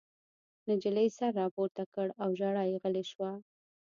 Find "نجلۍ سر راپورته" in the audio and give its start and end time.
0.69-1.83